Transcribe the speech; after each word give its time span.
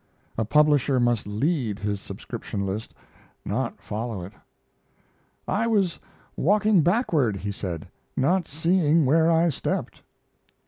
A 0.35 0.43
publisher 0.45 0.99
must 0.99 1.27
lead 1.27 1.77
his 1.77 2.01
subscription 2.01 2.65
list, 2.65 2.95
not 3.45 3.79
follow 3.79 4.23
it. 4.23 4.33
"I 5.47 5.67
was 5.67 5.99
walking 6.35 6.81
backward," 6.81 7.35
he 7.35 7.51
said, 7.51 7.87
"not 8.17 8.47
seeing 8.47 9.05
where 9.05 9.29
I 9.29 9.49
stepped." 9.49 10.01